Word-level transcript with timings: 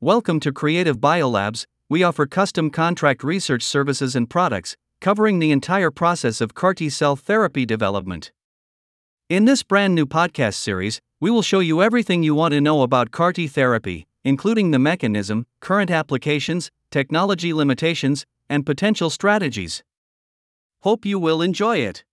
Welcome 0.00 0.38
to 0.40 0.52
Creative 0.52 0.96
Biolabs. 0.96 1.66
We 1.88 2.04
offer 2.04 2.24
custom 2.24 2.70
contract 2.70 3.24
research 3.24 3.64
services 3.64 4.14
and 4.14 4.30
products, 4.30 4.76
covering 5.00 5.40
the 5.40 5.50
entire 5.50 5.90
process 5.90 6.40
of 6.40 6.54
CAR 6.54 6.72
T 6.72 6.88
cell 6.88 7.16
therapy 7.16 7.66
development. 7.66 8.30
In 9.28 9.44
this 9.44 9.64
brand 9.64 9.96
new 9.96 10.06
podcast 10.06 10.54
series, 10.54 11.00
we 11.18 11.32
will 11.32 11.42
show 11.42 11.58
you 11.58 11.82
everything 11.82 12.22
you 12.22 12.32
want 12.32 12.54
to 12.54 12.60
know 12.60 12.82
about 12.82 13.10
CAR 13.10 13.32
T 13.32 13.48
therapy, 13.48 14.06
including 14.22 14.70
the 14.70 14.78
mechanism, 14.78 15.46
current 15.58 15.90
applications, 15.90 16.70
technology 16.92 17.52
limitations, 17.52 18.24
and 18.48 18.64
potential 18.64 19.10
strategies. 19.10 19.82
Hope 20.82 21.04
you 21.04 21.18
will 21.18 21.42
enjoy 21.42 21.78
it. 21.78 22.04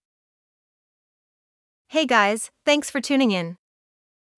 Hey 1.90 2.08
guys, 2.08 2.50
thanks 2.66 2.90
for 2.90 3.00
tuning 3.00 3.30
in. 3.30 3.58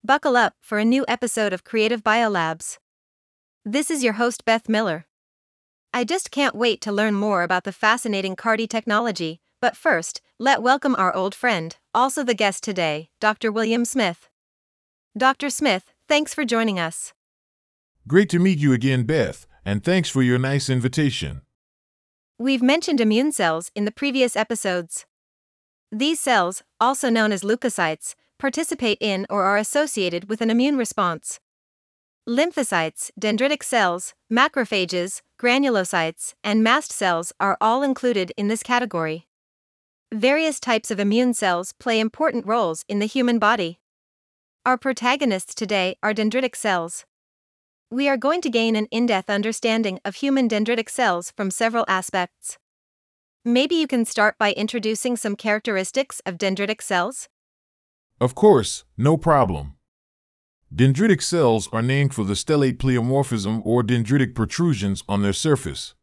Buckle 0.03 0.35
up 0.35 0.51
for 0.59 0.79
a 0.79 0.83
new 0.83 1.05
episode 1.07 1.53
of 1.53 1.63
Creative 1.63 2.03
Biolabs. 2.03 2.77
This 3.69 3.91
is 3.91 4.01
your 4.01 4.13
host, 4.13 4.45
Beth 4.45 4.69
Miller. 4.69 5.07
I 5.93 6.05
just 6.05 6.31
can't 6.31 6.55
wait 6.55 6.79
to 6.79 6.89
learn 6.89 7.15
more 7.15 7.43
about 7.43 7.65
the 7.65 7.73
fascinating 7.73 8.33
CAR 8.33 8.55
T 8.55 8.65
technology, 8.65 9.41
but 9.59 9.75
first, 9.75 10.21
let 10.39 10.61
welcome 10.61 10.95
our 10.95 11.13
old 11.13 11.35
friend, 11.35 11.75
also 11.93 12.23
the 12.23 12.33
guest 12.33 12.63
today, 12.63 13.09
Dr. 13.19 13.51
William 13.51 13.83
Smith. 13.83 14.29
Dr. 15.17 15.49
Smith, 15.49 15.91
thanks 16.07 16.33
for 16.33 16.45
joining 16.45 16.79
us. 16.79 17.11
Great 18.07 18.29
to 18.29 18.39
meet 18.39 18.57
you 18.57 18.71
again, 18.71 19.03
Beth, 19.03 19.45
and 19.65 19.83
thanks 19.83 20.07
for 20.07 20.21
your 20.21 20.39
nice 20.39 20.69
invitation. 20.69 21.41
We've 22.39 22.63
mentioned 22.63 23.01
immune 23.01 23.33
cells 23.33 23.69
in 23.75 23.83
the 23.83 23.91
previous 23.91 24.37
episodes. 24.37 25.05
These 25.91 26.21
cells, 26.21 26.63
also 26.79 27.09
known 27.09 27.33
as 27.33 27.43
leukocytes, 27.43 28.15
participate 28.39 28.99
in 29.01 29.25
or 29.29 29.43
are 29.43 29.57
associated 29.57 30.29
with 30.29 30.39
an 30.39 30.49
immune 30.49 30.77
response. 30.77 31.41
Lymphocytes, 32.27 33.09
dendritic 33.17 33.63
cells, 33.63 34.13
macrophages, 34.29 35.21
granulocytes, 35.39 36.33
and 36.43 36.61
mast 36.61 36.91
cells 36.91 37.31
are 37.39 37.57
all 37.61 37.83
included 37.83 38.33
in 38.35 38.49
this 38.49 38.61
category. 38.61 39.27
Various 40.13 40.59
types 40.59 40.91
of 40.91 40.99
immune 40.99 41.33
cells 41.33 41.71
play 41.79 42.01
important 42.01 42.45
roles 42.45 42.83
in 42.89 42.99
the 42.99 43.05
human 43.05 43.39
body. 43.39 43.79
Our 44.65 44.77
protagonists 44.77 45.55
today 45.55 45.95
are 46.03 46.13
dendritic 46.13 46.57
cells. 46.57 47.05
We 47.89 48.09
are 48.09 48.17
going 48.17 48.41
to 48.41 48.49
gain 48.49 48.75
an 48.75 48.87
in 48.87 49.05
depth 49.05 49.29
understanding 49.29 50.01
of 50.03 50.15
human 50.15 50.49
dendritic 50.49 50.89
cells 50.89 51.31
from 51.31 51.49
several 51.49 51.85
aspects. 51.87 52.57
Maybe 53.45 53.75
you 53.75 53.87
can 53.87 54.03
start 54.03 54.37
by 54.37 54.51
introducing 54.51 55.15
some 55.15 55.37
characteristics 55.37 56.21
of 56.25 56.37
dendritic 56.37 56.81
cells? 56.81 57.29
Of 58.19 58.35
course, 58.35 58.83
no 58.97 59.15
problem. 59.15 59.76
Dendritic 60.73 61.21
cells 61.21 61.69
are 61.71 61.81
named 61.81 62.13
for 62.13 62.25
the 62.25 62.33
stellate 62.33 62.77
pleomorphism 62.77 63.61
or 63.65 63.83
dendritic 63.83 64.35
protrusions 64.35 65.01
on 65.07 65.21
their 65.21 65.33
surface. 65.33 65.95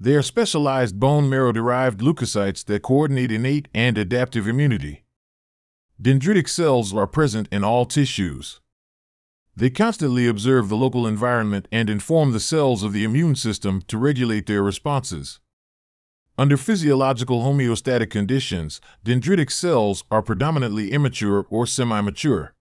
They 0.00 0.14
are 0.14 0.22
specialized 0.22 0.98
bone 0.98 1.28
marrow 1.28 1.52
derived 1.52 2.00
leukocytes 2.00 2.64
that 2.64 2.82
coordinate 2.82 3.30
innate 3.30 3.68
and 3.74 3.98
adaptive 3.98 4.48
immunity. 4.48 5.04
Dendritic 6.00 6.48
cells 6.48 6.94
are 6.94 7.06
present 7.06 7.48
in 7.52 7.64
all 7.64 7.84
tissues. 7.84 8.60
They 9.54 9.70
constantly 9.70 10.26
observe 10.26 10.68
the 10.68 10.76
local 10.76 11.06
environment 11.06 11.68
and 11.70 11.88
inform 11.90 12.32
the 12.32 12.40
cells 12.40 12.82
of 12.82 12.94
the 12.94 13.04
immune 13.04 13.36
system 13.36 13.82
to 13.88 13.98
regulate 13.98 14.46
their 14.46 14.62
responses. 14.62 15.40
Under 16.38 16.56
physiological 16.56 17.42
homeostatic 17.42 18.10
conditions, 18.10 18.80
dendritic 19.04 19.50
cells 19.50 20.04
are 20.10 20.22
predominantly 20.22 20.92
immature 20.92 21.46
or 21.48 21.66
semi 21.66 22.00
mature. 22.00 22.55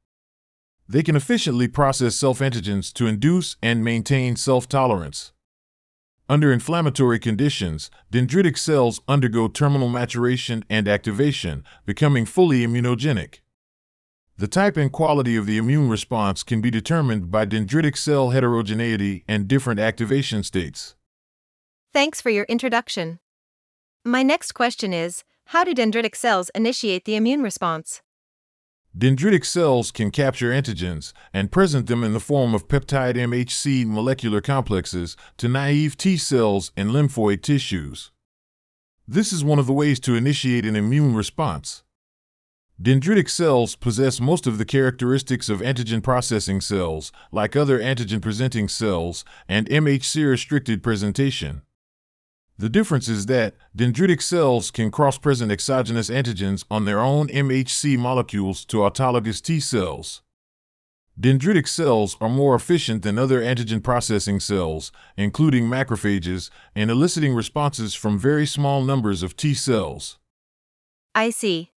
They 0.88 1.02
can 1.02 1.16
efficiently 1.16 1.68
process 1.68 2.16
self 2.16 2.40
antigens 2.40 2.94
to 2.94 3.08
induce 3.08 3.56
and 3.62 3.84
maintain 3.84 4.36
self 4.36 4.70
tolerance. 4.70 5.32
Under 6.28 6.52
inflammatory 6.52 7.20
conditions, 7.20 7.92
dendritic 8.12 8.58
cells 8.58 9.00
undergo 9.08 9.48
terminal 9.48 9.90
maturation 9.90 10.66
and 10.70 10.88
activation, 10.88 11.64
becoming 11.86 12.26
fully 12.26 12.66
immunogenic. 12.66 13.42
The 14.38 14.48
type 14.48 14.76
and 14.76 14.92
quality 14.92 15.36
of 15.36 15.46
the 15.46 15.58
immune 15.58 15.88
response 15.88 16.44
can 16.44 16.62
be 16.62 16.72
determined 16.72 17.32
by 17.32 17.46
dendritic 17.46 17.96
cell 17.96 18.32
heterogeneity 18.32 19.24
and 19.28 19.48
different 19.48 19.80
activation 19.80 20.44
states. 20.44 20.96
Thanks 21.94 22.22
for 22.22 22.30
your 22.30 22.46
introduction. 22.46 23.20
My 24.04 24.24
next 24.24 24.52
question 24.52 24.94
is 24.94 25.24
How 25.48 25.64
do 25.64 25.74
dendritic 25.74 26.16
cells 26.16 26.50
initiate 26.54 27.06
the 27.06 27.16
immune 27.16 27.44
response? 27.44 28.02
Dendritic 28.98 29.44
cells 29.44 29.92
can 29.92 30.10
capture 30.10 30.52
antigens 30.52 31.12
and 31.34 31.52
present 31.52 31.88
them 31.88 32.02
in 32.02 32.14
the 32.14 32.20
form 32.22 32.56
of 32.56 32.70
peptide 32.70 33.16
MHC 33.16 33.86
molecular 33.86 34.40
complexes 34.40 35.18
to 35.36 35.50
naive 35.50 35.98
T 35.98 36.16
cells 36.16 36.72
and 36.78 36.92
lymphoid 36.92 37.42
tissues. 37.42 38.12
This 39.06 39.34
is 39.34 39.44
one 39.44 39.60
of 39.60 39.66
the 39.66 39.74
ways 39.74 40.00
to 40.02 40.16
initiate 40.16 40.66
an 40.66 40.78
immune 40.78 41.14
response. 41.14 41.84
Dendritic 42.82 43.30
cells 43.30 43.76
possess 43.76 44.22
most 44.22 44.48
of 44.48 44.58
the 44.58 44.66
characteristics 44.66 45.50
of 45.50 45.60
antigen 45.60 46.02
processing 46.02 46.62
cells, 46.62 47.12
like 47.34 47.58
other 47.58 47.80
antigen 47.80 48.22
presenting 48.22 48.70
cells, 48.70 49.26
and 49.50 49.70
MHC 49.70 50.30
restricted 50.30 50.82
presentation. 50.82 51.64
The 52.58 52.70
difference 52.70 53.10
is 53.10 53.26
that 53.26 53.56
dendritic 53.78 54.22
cells 54.22 54.72
can 54.72 54.90
cross 54.90 55.18
present 55.18 55.52
exogenous 55.52 56.10
antigens 56.10 56.64
on 56.72 56.86
their 56.86 57.00
own 57.02 57.28
MHC 57.28 57.98
molecules 57.98 58.64
to 58.66 58.78
autologous 58.78 59.42
T 59.42 59.60
cells. 59.60 60.22
Dendritic 61.20 61.68
cells 61.68 62.18
are 62.22 62.30
more 62.30 62.56
efficient 62.56 63.02
than 63.02 63.18
other 63.18 63.42
antigen 63.42 63.82
processing 63.84 64.40
cells, 64.40 64.92
including 65.18 65.66
macrophages, 65.66 66.50
in 66.76 66.90
eliciting 66.90 67.34
responses 67.34 67.94
from 67.94 68.20
very 68.20 68.46
small 68.46 68.84
numbers 68.84 69.24
of 69.24 69.36
T 69.36 69.54
cells. 69.54 70.18
I 71.14 71.30
see. 71.30 71.72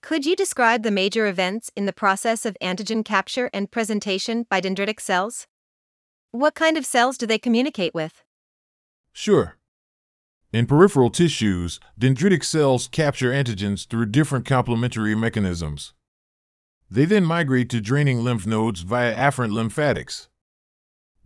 Could 0.00 0.26
you 0.26 0.34
describe 0.34 0.82
the 0.82 0.90
major 0.90 1.26
events 1.26 1.70
in 1.76 1.86
the 1.86 1.92
process 1.92 2.44
of 2.44 2.56
antigen 2.60 3.04
capture 3.04 3.50
and 3.52 3.70
presentation 3.70 4.46
by 4.48 4.60
dendritic 4.60 5.00
cells? 5.00 5.46
What 6.32 6.56
kind 6.56 6.76
of 6.76 6.86
cells 6.86 7.16
do 7.16 7.26
they 7.26 7.38
communicate 7.38 7.94
with? 7.94 8.24
Sure. 9.12 9.56
In 10.52 10.66
peripheral 10.66 11.08
tissues, 11.08 11.80
dendritic 11.98 12.44
cells 12.44 12.86
capture 12.86 13.30
antigens 13.32 13.86
through 13.86 14.06
different 14.06 14.44
complementary 14.44 15.14
mechanisms. 15.14 15.94
They 16.90 17.06
then 17.06 17.24
migrate 17.24 17.70
to 17.70 17.80
draining 17.80 18.22
lymph 18.22 18.46
nodes 18.46 18.82
via 18.82 19.14
afferent 19.14 19.54
lymphatics. 19.54 20.28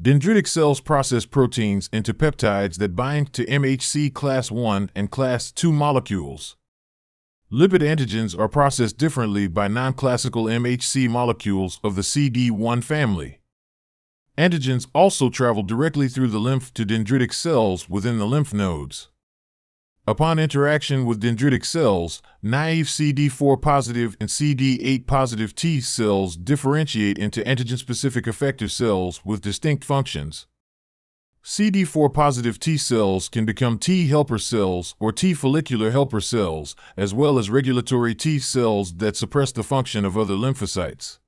Dendritic 0.00 0.47
cells 0.47 0.81
process 0.81 1.26
proteins 1.26 1.91
into 1.92 2.14
peptides 2.14 2.76
that 2.76 2.94
bind 2.94 3.32
to 3.32 3.44
MHC 3.47 4.14
class 4.14 4.53
I 4.53 4.88
and 4.94 5.10
class 5.10 5.53
II 5.62 5.72
molecules. 5.72 6.54
Lipid 7.50 7.81
antigens 7.81 8.38
are 8.38 8.48
processed 8.48 8.97
differently 8.97 9.48
by 9.48 9.66
non 9.66 9.94
classical 9.94 10.44
MHC 10.44 11.08
molecules 11.10 11.81
of 11.82 11.97
the 11.97 12.03
CD1 12.03 12.84
family. 12.84 13.41
Antigens 14.38 14.87
also 14.94 15.31
travel 15.31 15.64
directly 15.64 16.06
through 16.06 16.28
the 16.28 16.38
lymph 16.38 16.72
to 16.75 16.87
dendritic 16.87 17.32
cells 17.32 17.88
within 17.88 18.19
the 18.19 18.26
lymph 18.26 18.54
nodes. 18.54 19.08
Upon 20.09 20.39
interaction 20.39 21.05
with 21.05 21.21
dendritic 21.21 21.65
cells, 21.65 22.22
naive 22.41 22.87
CD4 22.87 23.61
positive 23.61 24.17
and 24.21 24.28
CD8 24.28 25.05
positive 25.05 25.53
T 25.53 25.81
cells 25.81 26.37
differentiate 26.37 27.19
into 27.19 27.43
antigen 27.43 27.77
specific 27.77 28.27
effector 28.27 28.71
cells 28.71 29.25
with 29.25 29.41
distinct 29.41 29.83
functions. 29.83 30.47
CD4 31.43 32.15
positive 32.15 32.61
T 32.61 32.77
cells 32.77 33.28
can 33.28 33.44
become 33.44 33.81
T 33.81 34.06
helper 34.06 34.39
cells 34.39 34.94
or 35.00 35.11
T 35.11 35.34
follicular 35.34 35.91
helper 35.91 36.21
cells, 36.21 36.77
as 36.97 37.12
well 37.12 37.37
as 37.37 37.50
regulatory 37.50 38.15
T 38.15 38.38
cells 38.38 38.94
that 38.99 39.17
suppress 39.17 39.50
the 39.50 39.65
function 39.65 40.05
of 40.05 40.17
other 40.17 40.34
lymphocytes. 40.34 41.19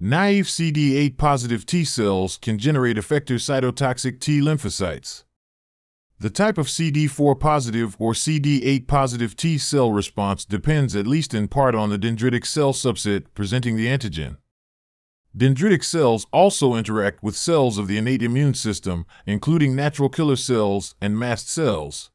Naive 0.00 0.46
CD8 0.46 1.18
positive 1.18 1.66
T 1.66 1.84
cells 1.84 2.38
can 2.38 2.58
generate 2.58 2.96
effector 2.96 3.36
cytotoxic 3.36 4.18
T 4.18 4.40
lymphocytes. 4.40 5.24
The 6.22 6.30
type 6.30 6.56
of 6.56 6.68
CD4 6.68 7.40
positive 7.40 7.96
or 7.98 8.12
CD8 8.12 8.86
positive 8.86 9.34
T 9.34 9.58
cell 9.58 9.90
response 9.90 10.44
depends 10.44 10.94
at 10.94 11.04
least 11.04 11.34
in 11.34 11.48
part 11.48 11.74
on 11.74 11.90
the 11.90 11.98
dendritic 11.98 12.46
cell 12.46 12.72
subset 12.72 13.24
presenting 13.34 13.74
the 13.74 13.88
antigen. 13.88 14.36
Dendritic 15.36 15.82
cells 15.82 16.28
also 16.32 16.76
interact 16.76 17.24
with 17.24 17.34
cells 17.34 17.76
of 17.76 17.88
the 17.88 17.98
innate 17.98 18.22
immune 18.22 18.54
system, 18.54 19.04
including 19.26 19.74
natural 19.74 20.08
killer 20.08 20.36
cells 20.36 20.94
and 21.00 21.18
mast 21.18 21.50
cells. 21.50 22.12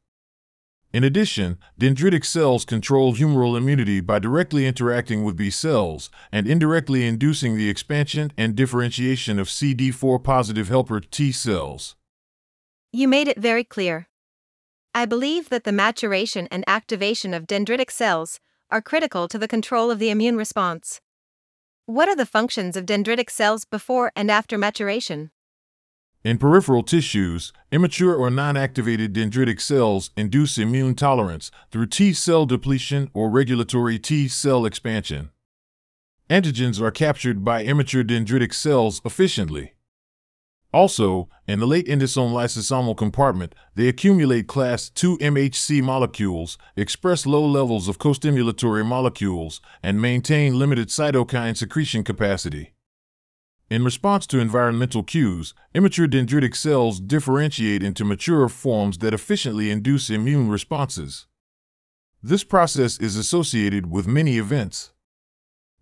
In 0.90 1.04
addition, 1.04 1.58
dendritic 1.78 2.24
cells 2.24 2.64
control 2.64 3.14
humoral 3.14 3.58
immunity 3.58 4.00
by 4.00 4.18
directly 4.18 4.64
interacting 4.64 5.22
with 5.22 5.36
B 5.36 5.50
cells 5.50 6.08
and 6.32 6.48
indirectly 6.48 7.06
inducing 7.06 7.58
the 7.58 7.68
expansion 7.68 8.32
and 8.38 8.56
differentiation 8.56 9.38
of 9.38 9.48
CD4 9.48 10.24
positive 10.24 10.68
helper 10.68 10.98
T 10.98 11.30
cells. 11.30 11.94
You 12.92 13.06
made 13.06 13.28
it 13.28 13.38
very 13.38 13.64
clear. 13.64 14.08
I 14.94 15.04
believe 15.04 15.50
that 15.50 15.64
the 15.64 15.72
maturation 15.72 16.48
and 16.50 16.64
activation 16.66 17.34
of 17.34 17.46
dendritic 17.46 17.90
cells 17.90 18.40
are 18.70 18.80
critical 18.80 19.28
to 19.28 19.38
the 19.38 19.46
control 19.46 19.90
of 19.90 19.98
the 19.98 20.08
immune 20.08 20.36
response. 20.36 21.02
What 21.84 22.08
are 22.08 22.16
the 22.16 22.24
functions 22.24 22.76
of 22.76 22.86
dendritic 22.86 23.28
cells 23.28 23.66
before 23.66 24.10
and 24.16 24.30
after 24.30 24.56
maturation? 24.56 25.30
In 26.24 26.38
peripheral 26.38 26.82
tissues, 26.82 27.52
immature 27.70 28.14
or 28.14 28.30
non 28.30 28.56
activated 28.56 29.12
dendritic 29.12 29.60
cells 29.60 30.10
induce 30.16 30.56
immune 30.56 30.94
tolerance 30.94 31.50
through 31.70 31.86
T 31.86 32.14
cell 32.14 32.46
depletion 32.46 33.10
or 33.12 33.28
regulatory 33.28 33.98
T 33.98 34.28
cell 34.28 34.64
expansion. 34.64 35.30
Antigens 36.30 36.80
are 36.80 36.90
captured 36.90 37.44
by 37.44 37.64
immature 37.64 38.02
dendritic 38.02 38.52
cells 38.52 39.00
efficiently. 39.04 39.74
Also, 40.72 41.30
in 41.46 41.60
the 41.60 41.66
late 41.66 41.86
endosome 41.86 42.32
lysosomal 42.32 42.96
compartment, 42.96 43.54
they 43.74 43.88
accumulate 43.88 44.46
class 44.46 44.90
II 45.02 45.16
MHC 45.16 45.82
molecules, 45.82 46.58
express 46.76 47.24
low 47.24 47.44
levels 47.44 47.88
of 47.88 47.98
costimulatory 47.98 48.84
molecules, 48.84 49.62
and 49.82 50.02
maintain 50.02 50.58
limited 50.58 50.88
cytokine 50.88 51.56
secretion 51.56 52.04
capacity. 52.04 52.74
In 53.70 53.84
response 53.84 54.26
to 54.28 54.38
environmental 54.38 55.02
cues, 55.02 55.54
immature 55.74 56.06
dendritic 56.06 56.54
cells 56.54 57.00
differentiate 57.00 57.82
into 57.82 58.04
mature 58.04 58.48
forms 58.48 58.98
that 58.98 59.14
efficiently 59.14 59.70
induce 59.70 60.10
immune 60.10 60.50
responses. 60.50 61.26
This 62.22 62.44
process 62.44 62.98
is 62.98 63.16
associated 63.16 63.90
with 63.90 64.06
many 64.06 64.38
events. 64.38 64.92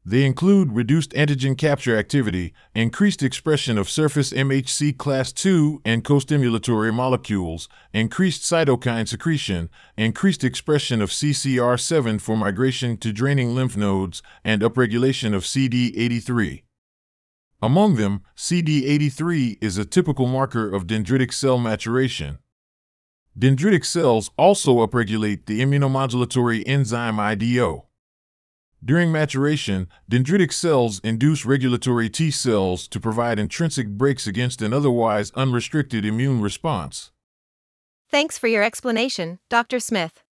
They 0.09 0.25
include 0.25 0.71
reduced 0.71 1.11
antigen 1.15 1.59
capture 1.59 1.99
activity, 1.99 2.55
increased 2.77 3.25
expression 3.25 3.77
of 3.77 3.91
surface 3.91 4.33
MHC 4.33 4.97
class 4.97 5.35
II 5.45 5.79
and 5.85 6.05
costimulatory 6.05 6.95
molecules, 6.95 7.69
increased 7.93 8.43
cytokine 8.43 9.09
secretion, 9.09 9.69
increased 9.97 10.45
expression 10.45 11.03
of 11.03 11.11
CCR7 11.11 12.21
for 12.21 12.37
migration 12.37 12.97
to 12.99 13.13
draining 13.13 13.57
lymph 13.57 13.77
nodes, 13.77 14.23
and 14.45 14.63
upregulation 14.63 15.35
of 15.35 15.43
CD83. 15.43 16.63
Among 17.61 17.97
them, 17.97 18.23
CD83 18.37 19.59
is 19.61 19.77
a 19.77 19.85
typical 19.85 20.29
marker 20.29 20.73
of 20.73 20.87
dendritic 20.87 21.33
cell 21.33 21.59
maturation. 21.59 22.39
Dendritic 23.37 23.85
cells 23.85 24.31
also 24.39 24.87
upregulate 24.87 25.47
the 25.47 25.61
immunomodulatory 25.63 26.63
enzyme 26.65 27.19
IDO. 27.19 27.86
During 28.85 29.11
maturation, 29.11 29.89
dendritic 30.11 30.53
cells 30.53 31.01
induce 31.01 31.45
regulatory 31.45 32.09
T 32.09 32.31
cells 32.31 32.87
to 32.89 33.01
provide 33.01 33.39
intrinsic 33.39 33.89
brakes 33.89 34.27
against 34.27 34.63
an 34.63 34.73
otherwise 34.73 35.33
unrestricted 35.33 36.05
immune 36.05 36.41
response. 36.41 37.11
Thanks 38.11 38.39
for 38.39 38.47
your 38.47 38.63
explanation, 38.63 39.41
Dr. 39.51 39.81
Smith. 39.81 40.23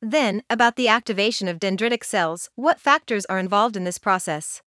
Then, 0.00 0.42
about 0.48 0.76
the 0.76 0.88
activation 0.88 1.48
of 1.48 1.58
dendritic 1.58 2.04
cells, 2.04 2.50
what 2.54 2.80
factors 2.80 3.24
are 3.26 3.38
involved 3.38 3.76
in 3.76 3.84
this 3.84 3.98
process? 3.98 4.62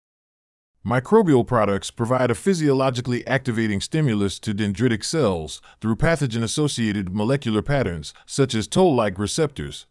Microbial 0.86 1.46
products 1.46 1.92
provide 1.92 2.32
a 2.32 2.36
physiologically 2.36 3.28
activating 3.28 3.82
stimulus 3.82 4.40
to 4.40 4.54
dendritic 4.54 5.04
cells 5.04 5.62
through 5.82 5.96
pathogen 5.96 6.42
associated 6.42 7.14
molecular 7.14 7.62
patterns, 7.62 8.14
such 8.26 8.56
as 8.56 8.68
toll 8.68 8.96
like 8.96 9.20
receptors. 9.20 9.88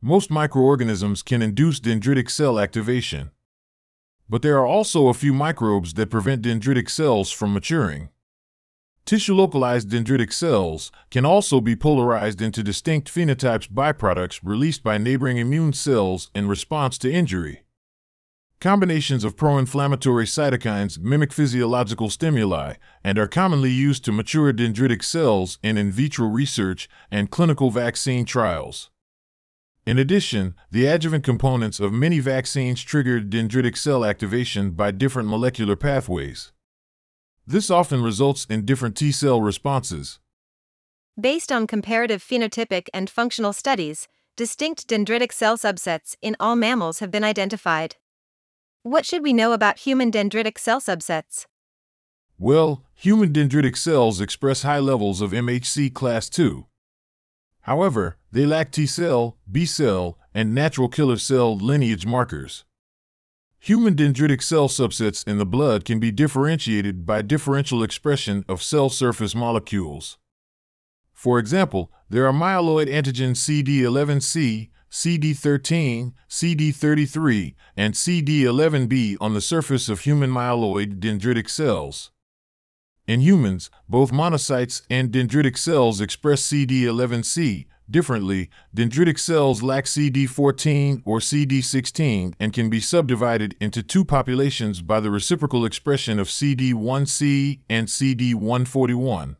Most 0.00 0.30
microorganisms 0.30 1.24
can 1.24 1.42
induce 1.42 1.80
dendritic 1.80 2.30
cell 2.30 2.60
activation. 2.60 3.32
But 4.28 4.42
there 4.42 4.56
are 4.58 4.66
also 4.66 5.08
a 5.08 5.14
few 5.14 5.32
microbes 5.32 5.94
that 5.94 6.08
prevent 6.08 6.42
dendritic 6.42 6.88
cells 6.88 7.32
from 7.32 7.52
maturing. 7.52 8.10
Tissue 9.04 9.34
localized 9.34 9.90
dendritic 9.90 10.32
cells 10.32 10.92
can 11.10 11.24
also 11.24 11.60
be 11.60 11.74
polarized 11.74 12.40
into 12.40 12.62
distinct 12.62 13.12
phenotypes 13.12 13.68
byproducts 13.68 14.38
released 14.44 14.84
by 14.84 14.98
neighboring 14.98 15.38
immune 15.38 15.72
cells 15.72 16.30
in 16.32 16.46
response 16.46 16.96
to 16.98 17.12
injury. 17.12 17.64
Combinations 18.60 19.24
of 19.24 19.36
pro 19.36 19.58
inflammatory 19.58 20.26
cytokines 20.26 21.00
mimic 21.00 21.32
physiological 21.32 22.08
stimuli 22.08 22.74
and 23.02 23.18
are 23.18 23.26
commonly 23.26 23.72
used 23.72 24.04
to 24.04 24.12
mature 24.12 24.52
dendritic 24.52 25.02
cells 25.02 25.58
in 25.60 25.76
in 25.76 25.90
vitro 25.90 26.28
research 26.28 26.88
and 27.10 27.32
clinical 27.32 27.70
vaccine 27.70 28.24
trials. 28.24 28.90
In 29.88 29.98
addition, 29.98 30.54
the 30.70 30.84
adjuvant 30.84 31.24
components 31.24 31.80
of 31.80 31.94
many 31.94 32.18
vaccines 32.18 32.82
trigger 32.82 33.22
dendritic 33.22 33.74
cell 33.74 34.04
activation 34.04 34.72
by 34.72 34.90
different 34.90 35.30
molecular 35.30 35.76
pathways. 35.76 36.52
This 37.46 37.70
often 37.70 38.02
results 38.02 38.44
in 38.50 38.66
different 38.66 38.98
T 38.98 39.10
cell 39.12 39.40
responses. 39.40 40.18
Based 41.18 41.50
on 41.50 41.66
comparative 41.66 42.22
phenotypic 42.22 42.88
and 42.92 43.08
functional 43.08 43.54
studies, 43.54 44.08
distinct 44.36 44.86
dendritic 44.88 45.32
cell 45.32 45.56
subsets 45.56 46.16
in 46.20 46.36
all 46.38 46.54
mammals 46.54 46.98
have 46.98 47.10
been 47.10 47.24
identified. 47.24 47.96
What 48.82 49.06
should 49.06 49.22
we 49.22 49.32
know 49.32 49.54
about 49.54 49.78
human 49.78 50.10
dendritic 50.10 50.58
cell 50.58 50.82
subsets? 50.82 51.46
Well, 52.38 52.84
human 52.94 53.32
dendritic 53.32 53.78
cells 53.78 54.20
express 54.20 54.64
high 54.64 54.80
levels 54.80 55.22
of 55.22 55.30
MHC 55.30 55.94
class 55.94 56.28
II. 56.38 56.67
However, 57.68 58.16
they 58.32 58.46
lack 58.46 58.72
T 58.72 58.86
cell, 58.86 59.36
B 59.52 59.66
cell, 59.66 60.16
and 60.32 60.54
natural 60.54 60.88
killer 60.88 61.18
cell 61.18 61.54
lineage 61.54 62.06
markers. 62.06 62.64
Human 63.58 63.94
dendritic 63.94 64.42
cell 64.42 64.68
subsets 64.68 65.22
in 65.28 65.36
the 65.36 65.44
blood 65.44 65.84
can 65.84 66.00
be 66.00 66.10
differentiated 66.10 67.04
by 67.04 67.20
differential 67.20 67.82
expression 67.82 68.42
of 68.48 68.62
cell 68.62 68.88
surface 68.88 69.34
molecules. 69.34 70.16
For 71.12 71.38
example, 71.38 71.92
there 72.08 72.26
are 72.26 72.32
myeloid 72.32 72.88
antigen 72.88 73.32
CD11C, 73.36 74.70
CD13, 74.90 76.14
CD33, 76.26 77.54
and 77.76 77.92
CD11B 77.92 79.18
on 79.20 79.34
the 79.34 79.42
surface 79.42 79.90
of 79.90 80.00
human 80.00 80.30
myeloid 80.30 81.00
dendritic 81.00 81.50
cells. 81.50 82.12
In 83.08 83.22
humans, 83.22 83.70
both 83.88 84.12
monocytes 84.12 84.82
and 84.90 85.10
dendritic 85.10 85.56
cells 85.56 85.98
express 85.98 86.42
CD11C. 86.42 87.64
Differently, 87.90 88.50
dendritic 88.76 89.18
cells 89.18 89.62
lack 89.62 89.86
CD14 89.86 91.00
or 91.06 91.18
CD16 91.18 92.34
and 92.38 92.52
can 92.52 92.68
be 92.68 92.80
subdivided 92.80 93.56
into 93.60 93.82
two 93.82 94.04
populations 94.04 94.82
by 94.82 95.00
the 95.00 95.10
reciprocal 95.10 95.64
expression 95.64 96.18
of 96.18 96.28
CD1C 96.28 97.60
and 97.70 97.88
CD141. 97.88 99.36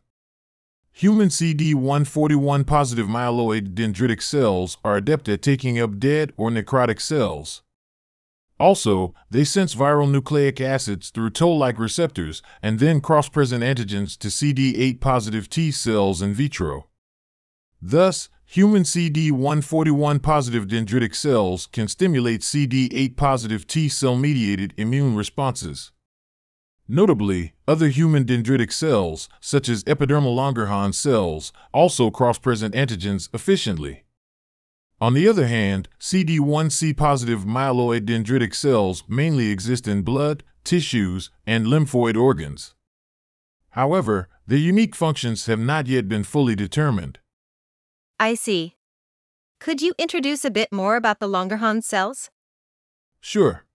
Human 0.91 1.29
CD141 1.29 2.65
positive 2.65 3.05
myeloid 3.05 3.75
dendritic 3.75 4.23
cells 4.23 4.79
are 4.83 4.95
adept 4.95 5.29
at 5.29 5.43
taking 5.43 5.79
up 5.79 5.99
dead 5.99 6.33
or 6.37 6.49
necrotic 6.49 6.99
cells. 6.99 7.61
Also, 8.59 9.13
they 9.29 9.45
sense 9.45 9.73
viral 9.73 10.11
nucleic 10.11 10.59
acids 10.59 11.09
through 11.09 11.29
toll 11.29 11.57
like 11.57 11.79
receptors 11.79 12.41
and 12.61 12.79
then 12.79 12.99
cross 12.99 13.29
present 13.29 13.63
antigens 13.63 14.17
to 14.17 14.27
CD8 14.27 14.99
positive 14.99 15.49
T 15.49 15.71
cells 15.71 16.21
in 16.21 16.33
vitro. 16.33 16.87
Thus, 17.81 18.27
human 18.45 18.83
CD141 18.83 20.21
positive 20.21 20.67
dendritic 20.67 21.15
cells 21.15 21.67
can 21.67 21.87
stimulate 21.87 22.41
CD8 22.41 23.15
positive 23.15 23.65
T 23.65 23.87
cell 23.87 24.17
mediated 24.17 24.73
immune 24.75 25.15
responses. 25.15 25.93
Notably, 26.85 27.53
other 27.67 27.87
human 27.87 28.25
dendritic 28.25 28.73
cells, 28.73 29.29
such 29.39 29.69
as 29.69 29.83
epidermal 29.85 30.35
Langerhans 30.35 30.95
cells, 30.95 31.53
also 31.71 32.09
cross 32.09 32.39
present 32.39 32.73
antigens 32.73 33.29
efficiently. 33.33 34.03
On 35.01 35.13
the 35.13 35.29
other 35.29 35.47
hand, 35.47 35.87
CD1C 35.99 36.95
positive 36.97 37.45
myeloid 37.45 38.01
dendritic 38.01 38.53
cells 38.53 39.03
mainly 39.07 39.49
exist 39.49 39.87
in 39.87 40.01
blood, 40.01 40.43
tissues, 40.65 41.31
and 41.47 41.65
lymphoid 41.65 42.17
organs. 42.17 42.75
However, 43.71 44.27
their 44.45 44.57
unique 44.57 44.95
functions 44.95 45.45
have 45.45 45.59
not 45.59 45.87
yet 45.87 46.09
been 46.09 46.25
fully 46.25 46.53
determined. 46.53 47.19
I 48.19 48.33
see. 48.33 48.75
Could 49.61 49.81
you 49.81 49.93
introduce 49.97 50.43
a 50.43 50.51
bit 50.51 50.71
more 50.71 50.97
about 50.97 51.19
the 51.19 51.29
Langerhans 51.29 51.83
cells? 51.83 52.29
Sure. 53.21 53.65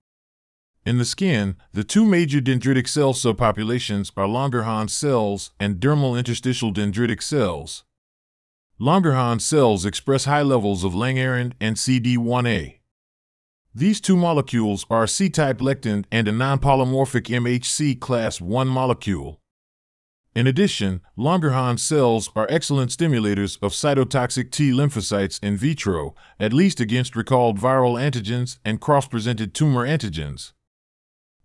In 0.85 0.99
the 0.99 1.05
skin, 1.07 1.57
the 1.73 1.85
two 1.85 2.05
major 2.05 2.41
dendritic 2.41 2.87
cell 2.87 3.15
subpopulations 3.15 4.13
are 4.15 4.27
Langerhans 4.27 4.91
cells 4.91 5.53
and 5.59 5.77
dermal 5.77 6.19
interstitial 6.19 6.73
dendritic 6.73 7.23
cells. 7.23 7.85
Langerhans 8.81 9.43
cells 9.43 9.87
express 9.87 10.25
high 10.25 10.43
levels 10.43 10.83
of 10.83 10.95
Langerin 10.95 11.53
and 11.61 11.77
CD1A. 11.77 12.81
These 13.73 14.01
two 14.01 14.17
molecules 14.17 14.85
are 14.91 15.05
a 15.05 15.09
C-type 15.09 15.59
lectin 15.59 16.05
and 16.11 16.27
a 16.27 16.33
non-polymorphic 16.33 17.29
MHC 17.29 18.01
class 18.01 18.43
I 18.43 18.65
molecule. 18.65 19.41
In 20.35 20.49
addition, 20.49 21.03
Langerhans 21.17 21.79
cells 21.79 22.31
are 22.35 22.49
excellent 22.51 22.91
stimulators 22.91 23.63
of 23.63 23.71
cytotoxic 23.71 24.51
T 24.51 24.73
lymphocytes 24.73 25.41
in 25.41 25.57
vitro, 25.57 26.17
at 26.41 26.53
least 26.53 26.81
against 26.81 27.15
recalled 27.15 27.61
viral 27.61 27.95
antigens 27.95 28.59
and 28.65 28.81
cross-presented 28.81 29.55
tumor 29.55 29.87
antigens. 29.87 30.53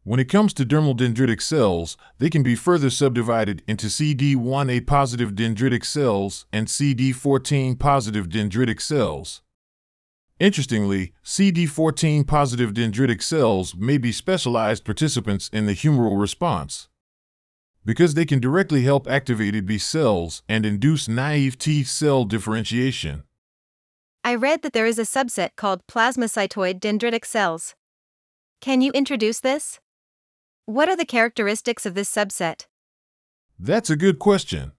When 0.04 0.20
it 0.20 0.30
comes 0.30 0.54
to 0.54 0.66
dermal 0.66 0.98
dendritic 0.98 1.42
cells, 1.42 1.98
they 2.18 2.30
can 2.30 2.42
be 2.42 2.56
further 2.56 2.90
subdivided 2.90 3.62
into 3.68 3.88
CD1A 3.88 4.88
positive 4.88 5.34
dendritic 5.34 5.86
cells 5.86 6.46
and 6.52 6.68
CD14 6.68 7.78
positive 7.78 8.28
dendritic 8.28 8.82
cells. 8.82 9.42
Interestingly, 10.40 11.14
CD14 11.24 12.26
positive 12.26 12.74
dendritic 12.74 13.22
cells 13.22 13.76
may 13.76 13.98
be 13.98 14.12
specialized 14.14 14.86
participants 14.86 15.50
in 15.52 15.66
the 15.66 15.76
humoral 15.76 16.20
response. 16.20 16.88
because 17.86 18.14
they 18.14 18.26
can 18.26 18.40
directly 18.40 18.84
help 18.84 19.08
activated 19.08 19.66
B 19.66 19.78
cells 19.78 20.44
and 20.48 20.66
induce 20.66 21.08
naive 21.08 21.58
T 21.58 21.84
cell 21.84 22.24
differentiation. 22.26 23.24
I 24.24 24.36
read 24.36 24.62
that 24.62 24.74
there 24.74 24.86
is 24.86 25.00
a 25.00 25.04
subset 25.04 25.52
called 25.56 25.82
plasmacytoid 25.88 26.80
dendritic 26.80 27.26
cells. 27.26 27.76
Can 28.62 28.82
you 28.82 28.92
introduce 28.92 29.40
this? 29.40 29.80
What 30.70 30.88
are 30.88 30.96
the 30.96 31.04
characteristics 31.04 31.88
of 31.88 31.96
this 31.96 32.14
subset? 32.14 32.68
That's 33.58 33.90
a 33.90 33.96
good 33.96 34.20
question. 34.20 34.74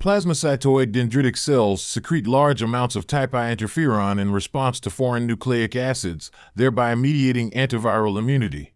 Plasmacytoid 0.00 0.90
dendritic 0.90 1.36
cells 1.36 1.84
secrete 1.84 2.26
large 2.26 2.62
amounts 2.62 2.96
of 2.96 3.06
type 3.06 3.32
I 3.32 3.54
interferon 3.54 4.20
in 4.20 4.32
response 4.32 4.80
to 4.80 4.90
foreign 4.90 5.24
nucleic 5.24 5.76
acids, 5.76 6.32
thereby 6.56 6.96
mediating 6.96 7.52
antiviral 7.52 8.18
immunity. 8.18 8.74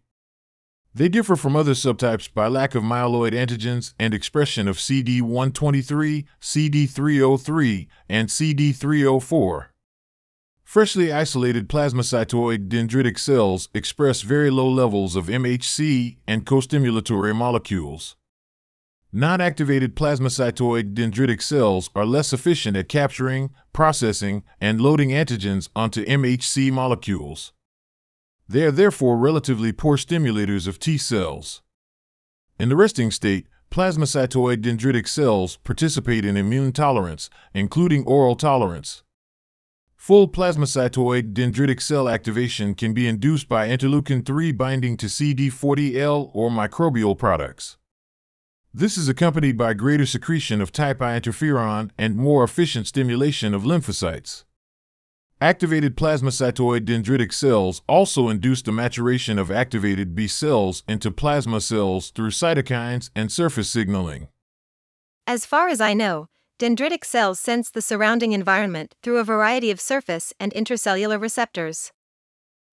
They 0.95 1.09
differ 1.09 1.35
from 1.35 1.57
other 1.57 1.73
subtypes 1.73 2.33
by 2.33 2.47
lack 2.47 2.73
of 2.73 2.83
myeloid 2.83 3.33
antigens 3.33 3.93
and 3.99 4.13
expression 4.13 4.69
of 4.69 4.77
CD123, 4.77 6.23
CD303, 6.39 7.87
and 8.07 8.29
CD304. 8.29 9.72
Freshly 10.73 11.13
isolated 11.13 11.69
plasmacytoid 11.69 12.67
dendritic 12.67 13.19
cells 13.19 13.69
express 13.75 14.21
very 14.21 14.49
low 14.49 14.67
levels 14.67 15.15
of 15.15 15.27
MHC 15.27 16.17
and 16.27 16.47
costimulatory 16.47 17.35
molecules. 17.35 18.15
Non 19.11 19.39
activated 19.39 19.95
plasmacytoid 19.95 20.95
dendritic 20.95 21.43
cells 21.43 21.91
are 21.93 22.07
less 22.07 22.33
efficient 22.33 22.75
at 22.75 22.89
capturing, 22.89 23.51
processing, 23.71 24.41
and 24.59 24.81
loading 24.81 25.09
antigens 25.09 25.69
onto 25.75 26.03
MHC 26.05 26.71
molecules. 26.71 27.53
They 28.49 28.63
are 28.63 28.71
therefore 28.71 29.15
relatively 29.15 29.71
poor 29.73 29.95
stimulators 29.95 30.67
of 30.67 30.79
T 30.79 30.97
cells. 30.97 31.61
In 32.57 32.69
the 32.69 32.75
resting 32.75 33.11
state, 33.11 33.45
plasmacytoid 33.69 34.63
dendritic 34.63 35.07
cells 35.07 35.57
participate 35.57 36.25
in 36.25 36.35
immune 36.35 36.71
tolerance, 36.71 37.29
including 37.53 38.03
oral 38.07 38.35
tolerance. 38.35 39.03
Full 40.03 40.27
plasmacytoid 40.27 41.31
dendritic 41.31 41.81
cell 41.81 42.09
activation 42.09 42.75
can 42.75 42.93
be 42.93 43.07
induced 43.07 43.47
by 43.47 43.69
interleukin 43.69 44.25
3 44.25 44.51
binding 44.51 44.97
to 44.97 45.05
CD40L 45.05 46.29
or 46.33 46.49
microbial 46.49 47.17
products. 47.17 47.77
This 48.73 48.97
is 48.97 49.07
accompanied 49.07 49.57
by 49.57 49.73
greater 49.73 50.05
secretion 50.05 50.59
of 50.59 50.73
type 50.73 51.01
I 51.01 51.17
interferon 51.17 51.91
and 51.97 52.17
more 52.17 52.43
efficient 52.43 52.85
stimulation 52.87 53.53
of 53.53 53.63
lymphocytes. 53.63 54.43
Activated 55.39 55.95
plasmacytoid 55.95 56.81
dendritic 56.81 57.31
cells 57.31 57.81
also 57.87 58.27
induce 58.27 58.61
the 58.61 58.73
maturation 58.73 59.39
of 59.39 59.49
activated 59.49 60.13
B 60.13 60.27
cells 60.27 60.83
into 60.85 61.11
plasma 61.11 61.61
cells 61.61 62.11
through 62.11 62.31
cytokines 62.31 63.09
and 63.15 63.31
surface 63.31 63.69
signaling. 63.69 64.27
As 65.25 65.45
far 65.45 65.69
as 65.69 65.79
I 65.79 65.93
know, 65.93 66.27
dendritic 66.63 67.03
cells 67.03 67.41
sense 67.41 67.69
the 67.69 67.81
surrounding 67.81 68.31
environment 68.31 68.95
through 69.03 69.17
a 69.17 69.23
variety 69.25 69.69
of 69.69 69.81
surface 69.81 70.31
and 70.39 70.53
intracellular 70.53 71.19
receptors. 71.19 71.91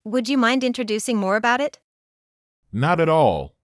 Would 0.05 0.29
you 0.29 0.39
mind 0.39 0.63
introducing 0.63 1.17
more 1.17 1.35
about 1.35 1.61
it? 1.61 1.81
Not 2.73 3.01
at 3.01 3.09
all. 3.09 3.57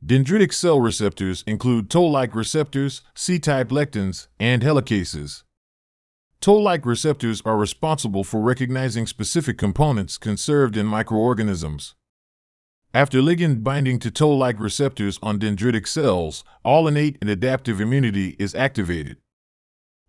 Dendritic 0.00 0.52
cell 0.52 0.78
receptors 0.78 1.42
include 1.44 1.90
toll 1.90 2.12
like 2.12 2.36
receptors, 2.36 3.02
C 3.16 3.40
type 3.40 3.70
lectins, 3.70 4.28
and 4.38 4.62
helicases. 4.62 5.42
Toll 6.40 6.62
like 6.62 6.86
receptors 6.86 7.42
are 7.44 7.56
responsible 7.56 8.22
for 8.22 8.40
recognizing 8.40 9.08
specific 9.08 9.58
components 9.58 10.18
conserved 10.18 10.76
in 10.76 10.86
microorganisms. 10.86 11.96
After 12.94 13.20
ligand 13.20 13.64
binding 13.64 13.98
to 14.00 14.10
toll 14.12 14.38
like 14.38 14.60
receptors 14.60 15.18
on 15.20 15.40
dendritic 15.40 15.88
cells, 15.88 16.44
all 16.62 16.86
innate 16.86 17.18
and 17.20 17.28
adaptive 17.28 17.80
immunity 17.80 18.36
is 18.38 18.54
activated. 18.54 19.16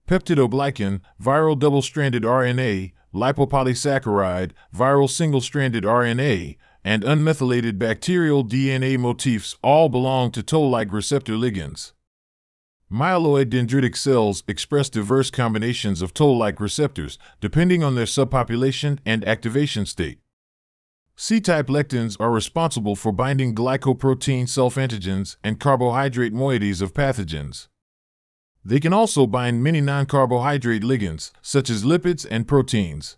Peptidoglycan, 0.07 0.99
viral 1.21 1.57
double 1.57 1.81
stranded 1.81 2.23
RNA, 2.23 2.91
lipopolysaccharide, 3.13 4.51
viral 4.75 5.09
single 5.09 5.41
stranded 5.41 5.83
RNA, 5.83 6.57
and 6.83 7.03
unmethylated 7.03 7.77
bacterial 7.79 8.43
DNA 8.43 8.97
motifs 8.97 9.55
all 9.63 9.87
belong 9.87 10.31
to 10.31 10.43
toll 10.43 10.69
like 10.69 10.91
receptor 10.91 11.33
ligands. 11.33 11.93
Myeloid 12.91 13.45
dendritic 13.45 13.97
cells 13.97 14.43
express 14.47 14.87
diverse 14.87 15.31
combinations 15.31 16.01
of 16.03 16.13
toll-like 16.13 16.59
receptors, 16.59 17.17
depending 17.41 17.83
on 17.83 17.95
their 17.95 18.05
subpopulation 18.05 18.99
and 19.03 19.27
activation 19.27 19.85
state. 19.87 20.19
C-type 21.15 21.67
lectins 21.67 22.17
are 22.19 22.29
responsible 22.29 22.95
for 22.95 23.11
binding 23.11 23.55
glycoprotein 23.55 24.47
self-antigens 24.47 25.37
and 25.43 25.59
carbohydrate 25.59 26.33
moieties 26.33 26.83
of 26.83 26.93
pathogens. 26.93 27.67
They 28.65 28.79
can 28.79 28.93
also 28.93 29.27
bind 29.27 29.63
many 29.63 29.81
non-carbohydrate 29.81 30.83
ligands, 30.83 31.31
such 31.41 31.69
as 31.69 31.83
lipids 31.83 32.25
and 32.29 32.47
proteins. 32.47 33.17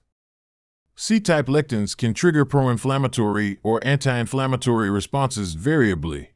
C-type 0.95 1.47
lectins 1.47 1.95
can 1.95 2.13
trigger 2.13 2.45
pro-inflammatory 2.45 3.59
or 3.61 3.85
anti-inflammatory 3.85 4.89
responses 4.89 5.53
variably. 5.53 6.31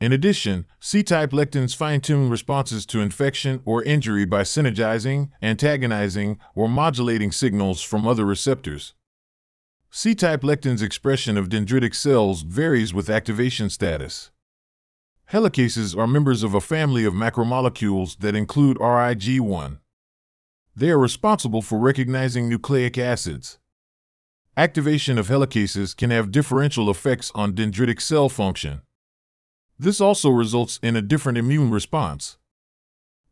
In 0.00 0.12
addition, 0.12 0.66
C-type 0.78 1.30
lectins 1.30 1.74
fine-tune 1.74 2.30
responses 2.30 2.86
to 2.86 3.00
infection 3.00 3.60
or 3.64 3.82
injury 3.82 4.24
by 4.24 4.42
synergizing, 4.42 5.30
antagonizing, 5.42 6.38
or 6.54 6.68
modulating 6.68 7.32
signals 7.32 7.82
from 7.82 8.06
other 8.06 8.24
receptors. 8.24 8.94
C-type 9.90 10.42
lectins 10.42 10.82
expression 10.82 11.36
of 11.36 11.48
dendritic 11.48 11.94
cells 11.94 12.42
varies 12.42 12.94
with 12.94 13.10
activation 13.10 13.68
status. 13.70 14.30
Helicases 15.30 15.92
are 15.92 16.06
members 16.06 16.44
of 16.44 16.54
a 16.54 16.60
family 16.60 17.04
of 17.04 17.12
macromolecules 17.12 18.16
that 18.18 18.36
include 18.36 18.76
RIG1. 18.76 19.78
They 20.76 20.90
are 20.90 20.98
responsible 20.98 21.62
for 21.62 21.80
recognizing 21.80 22.48
nucleic 22.48 22.96
acids. 22.96 23.58
Activation 24.56 25.18
of 25.18 25.26
helicases 25.26 25.94
can 25.94 26.10
have 26.10 26.30
differential 26.30 26.88
effects 26.88 27.32
on 27.34 27.54
dendritic 27.54 28.00
cell 28.00 28.28
function. 28.28 28.82
This 29.76 30.00
also 30.00 30.30
results 30.30 30.78
in 30.80 30.94
a 30.94 31.02
different 31.02 31.38
immune 31.38 31.72
response. 31.72 32.38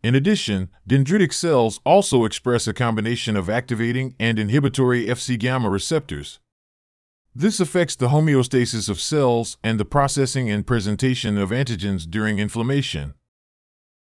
In 0.03 0.17
addition, 0.17 0.71
dendritic 0.89 1.33
cells 1.33 1.79
also 1.87 2.25
express 2.25 2.67
a 2.67 2.75
combination 2.75 3.37
of 3.37 3.49
activating 3.49 4.17
and 4.19 4.41
inhibitory 4.41 5.07
Fc 5.07 5.39
gamma 5.39 5.71
receptors. 5.71 6.41
This 7.37 7.59
affects 7.59 7.97
the 7.97 8.09
homeostasis 8.09 8.89
of 8.89 9.01
cells 9.01 9.59
and 9.61 9.81
the 9.81 9.85
processing 9.85 10.49
and 10.49 10.65
presentation 10.65 11.37
of 11.37 11.51
antigens 11.51 12.09
during 12.09 12.39
inflammation. 12.39 13.15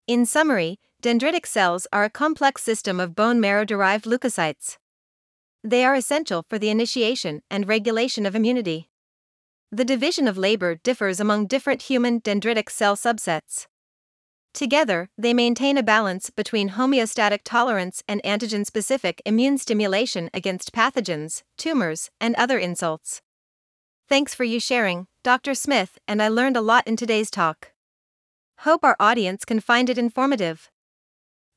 In 0.08 0.26
summary, 0.26 0.80
dendritic 1.04 1.46
cells 1.46 1.86
are 1.94 2.04
a 2.04 2.10
complex 2.10 2.64
system 2.64 3.00
of 3.00 3.16
bone 3.16 3.40
marrow 3.40 3.66
derived 3.66 4.06
leukocytes. 4.06 4.78
They 5.64 5.86
are 5.86 5.94
essential 5.94 6.44
for 6.50 6.58
the 6.58 6.72
initiation 6.72 7.44
and 7.52 7.68
regulation 7.68 8.26
of 8.26 8.34
immunity. 8.36 8.90
The 9.72 9.86
division 9.86 10.28
of 10.28 10.36
labor 10.36 10.74
differs 10.74 11.20
among 11.20 11.46
different 11.46 11.84
human 11.84 12.22
dendritic 12.22 12.72
cell 12.72 12.96
subsets. 12.96 13.68
Together, 14.54 15.10
they 15.18 15.34
maintain 15.34 15.78
a 15.78 15.84
balance 15.84 16.30
between 16.30 16.72
homeostatic 16.72 17.42
tolerance 17.44 18.04
and 18.08 18.22
antigen 18.24 18.66
specific 18.66 19.22
immune 19.26 19.58
stimulation 19.58 20.30
against 20.34 20.74
pathogens, 20.74 21.44
tumors, 21.58 22.10
and 22.20 22.36
other 22.36 22.58
insults. 22.58 23.22
Thanks 24.08 24.34
for 24.34 24.44
you 24.44 24.60
sharing, 24.60 25.08
Dr. 25.24 25.54
Smith, 25.54 26.00
and 26.08 26.22
I 26.22 26.30
learned 26.30 26.58
a 26.58 26.62
lot 26.62 26.88
in 26.88 26.96
today's 26.96 27.30
talk. 27.30 27.72
Hope 28.60 28.84
our 28.84 28.96
audience 29.00 29.46
can 29.46 29.60
find 29.60 29.90
it 29.90 29.98
informative. 29.98 30.70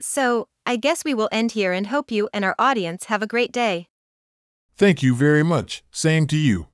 So, 0.00 0.48
I 0.66 0.76
guess 0.76 1.04
we 1.04 1.14
will 1.14 1.28
end 1.32 1.52
here 1.52 1.72
and 1.72 1.86
hope 1.86 2.10
you 2.10 2.28
and 2.32 2.44
our 2.44 2.54
audience 2.58 3.06
have 3.06 3.22
a 3.22 3.26
great 3.26 3.52
day. 3.52 3.88
Thank 4.76 5.02
you 5.02 5.14
very 5.14 5.42
much. 5.42 5.82
Same 5.90 6.26
to 6.28 6.36
you. 6.36 6.71